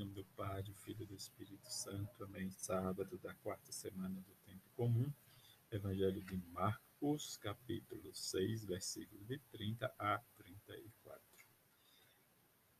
[0.00, 2.24] nome do Pai, do Filho e do Espírito Santo.
[2.24, 2.50] Amém.
[2.52, 5.12] Sábado da quarta semana do tempo comum.
[5.70, 11.22] Evangelho de Marcos, capítulo 6, versículo de 30 a 34.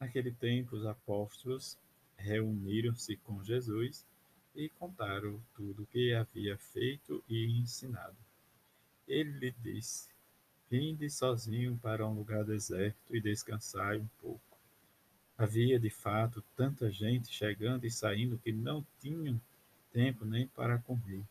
[0.00, 1.78] Naquele tempo, os apóstolos
[2.16, 4.04] reuniram-se com Jesus
[4.52, 8.16] e contaram tudo o que havia feito e ensinado.
[9.06, 10.08] Ele lhe disse:
[10.68, 14.53] Vinde sozinho para um lugar deserto e descansai um pouco.
[15.36, 19.40] Havia, de fato, tanta gente chegando e saindo que não tinham
[19.92, 21.24] tempo nem para comer.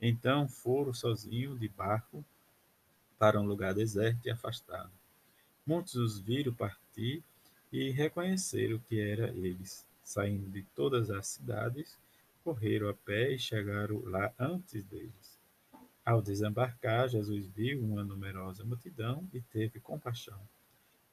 [0.00, 2.24] Então foram sozinhos de barco
[3.16, 4.90] para um lugar deserto e afastado.
[5.64, 7.22] Muitos os viram partir
[7.72, 9.86] e reconheceram que era eles.
[10.02, 11.96] Saindo de todas as cidades,
[12.42, 15.38] correram a pé e chegaram lá antes deles.
[16.04, 20.40] Ao desembarcar, Jesus viu uma numerosa multidão e teve compaixão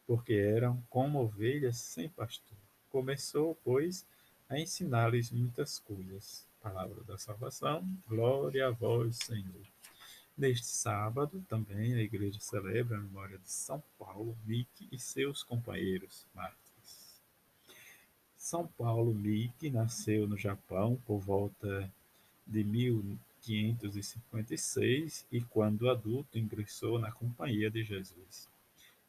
[0.09, 2.57] porque eram como ovelhas sem pastor.
[2.89, 4.03] Começou, pois,
[4.49, 6.43] a ensinar-lhes muitas coisas.
[6.59, 9.61] Palavra da salvação, glória a vós, Senhor.
[10.35, 16.25] Neste sábado, também, a igreja celebra a memória de São Paulo Mick e seus companheiros
[16.33, 17.21] mártires.
[18.35, 21.87] São Paulo Mick nasceu no Japão por volta
[22.47, 28.49] de 1556 e, quando adulto, ingressou na Companhia de Jesus.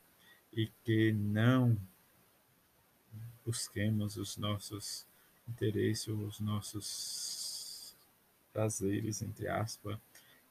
[0.52, 1.78] e que não
[3.46, 5.06] busquemos os nossos
[5.48, 7.96] interesses, os nossos
[8.52, 9.98] prazeres, entre aspas,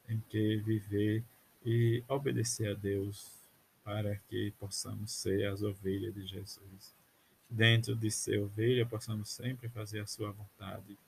[0.08, 1.24] em que viver
[1.64, 3.32] e obedecer a Deus
[3.82, 6.94] para que possamos ser as ovelhas de Jesus.
[7.48, 10.98] Dentro de ser ovelha, possamos sempre fazer a sua vontade,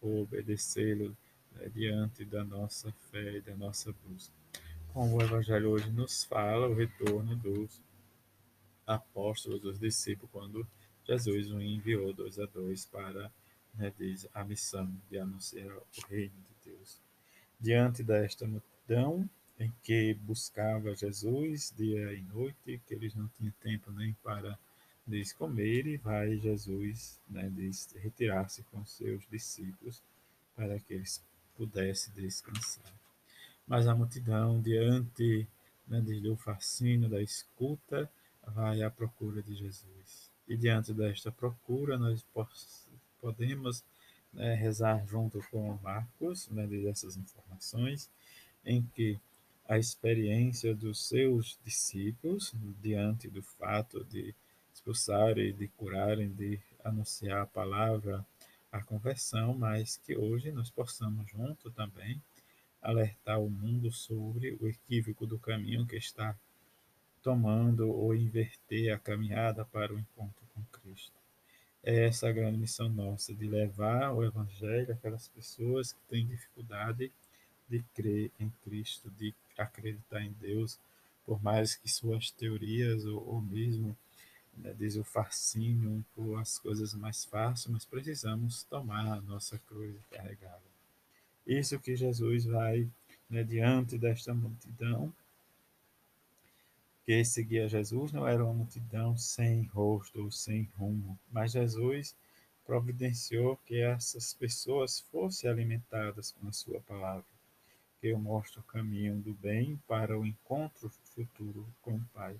[0.00, 1.16] obedecê-lo
[1.52, 4.34] né, diante da nossa fé e da nossa busca.
[4.92, 7.80] Como o Evangelho hoje nos fala, o retorno dos
[8.86, 10.66] apóstolos, dos discípulos, quando
[11.06, 13.30] Jesus o enviou dois a dois para
[13.74, 17.00] né, diz, a missão de anunciar o reino de Deus.
[17.60, 19.28] Diante desta multidão
[19.58, 24.58] em que buscava Jesus dia e noite, que eles não tinham tempo nem para
[25.06, 27.52] diz, comer, e vai Jesus né,
[27.96, 30.02] retirar-se com seus discípulos
[30.56, 31.22] para que eles
[31.56, 32.92] pudessem descansar.
[33.66, 35.46] Mas a multidão, diante
[35.86, 38.10] né, do fascínio, da escuta,
[38.46, 40.33] vai à procura de Jesus.
[40.46, 42.24] E diante desta procura, nós
[43.20, 43.82] podemos
[44.32, 48.10] né, rezar junto com Marcos, né, dessas informações,
[48.64, 49.18] em que
[49.66, 54.34] a experiência dos seus discípulos diante do fato de
[54.74, 58.26] expulsarem, de curarem, de anunciar a palavra,
[58.70, 62.20] a conversão, mas que hoje nós possamos junto também
[62.82, 66.36] alertar o mundo sobre o equívoco do caminho que está
[67.24, 71.14] tomando ou inverter a caminhada para o encontro com Cristo.
[71.82, 77.10] É essa a grande missão nossa, de levar o Evangelho àquelas pessoas que têm dificuldade
[77.66, 80.78] de crer em Cristo, de acreditar em Deus,
[81.24, 83.96] por mais que suas teorias ou, ou mesmo
[84.54, 89.94] né, diz o fascínio por as coisas mais fáceis, mas precisamos tomar a nossa cruz
[89.96, 90.60] e carregá-la.
[91.46, 92.86] Isso que Jesus vai
[93.30, 95.12] né, diante desta multidão
[97.04, 102.16] que seguia Jesus não era uma multidão sem rosto ou sem rumo, mas Jesus
[102.64, 107.24] providenciou que essas pessoas fossem alimentadas com a sua palavra.
[107.92, 112.36] porque eu mostro o caminho do bem para o encontro futuro com o Pai.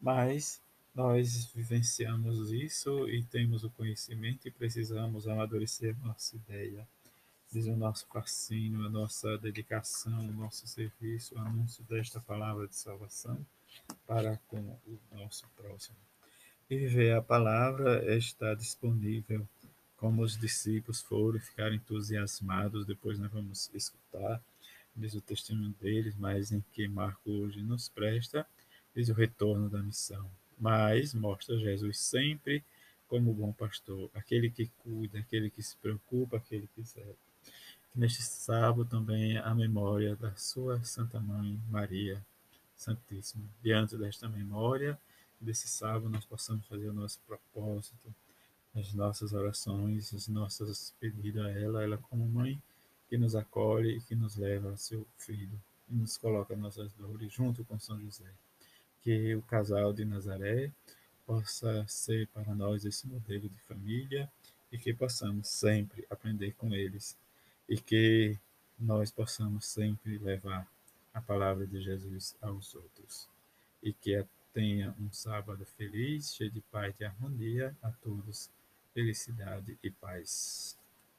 [0.00, 0.60] Mas
[0.94, 6.86] nós vivenciamos isso e temos o conhecimento e precisamos amadurecer nossa ideia.
[7.52, 12.76] Diz o nosso fascínio, a nossa dedicação, o nosso serviço, o anúncio desta palavra de
[12.76, 13.44] salvação
[14.06, 15.96] para com o nosso próximo.
[16.70, 19.46] E viver a palavra está disponível
[19.96, 24.40] como os discípulos foram e ficaram entusiasmados, depois nós vamos escutar,
[24.94, 28.46] diz o testemunho deles, mas em que Marco hoje nos presta,
[28.94, 30.30] diz o retorno da missão.
[30.58, 32.64] Mas mostra Jesus sempre
[33.08, 37.16] como bom pastor, aquele que cuida, aquele que se preocupa, aquele que serve.
[37.94, 42.24] Neste sábado também a memória da sua Santa Mãe Maria
[42.78, 43.44] Santíssima.
[43.60, 44.98] Diante desta memória,
[45.40, 48.14] desse sábado, nós possamos fazer o nosso propósito,
[48.74, 52.62] as nossas orações, os nossos pedidos a ela, ela como mãe
[53.08, 55.60] que nos acolhe e que nos leva a seu filho
[55.90, 58.30] e nos coloca nossas dores junto com São José.
[59.02, 60.70] Que o casal de Nazaré
[61.26, 64.30] possa ser para nós esse modelo de família
[64.70, 67.16] e que possamos sempre aprender com eles
[67.68, 68.38] e que
[68.78, 70.66] nós possamos sempre levar
[71.18, 73.28] a palavra de Jesus aos outros.
[73.82, 78.50] E que tenha um sábado feliz, cheio de paz e harmonia a todos
[78.94, 80.78] felicidade e paz.